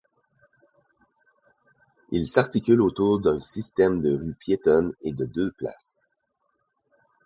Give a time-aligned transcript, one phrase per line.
[2.09, 6.07] Il s'articule autour d'un système de rues piétonnes et de deux places.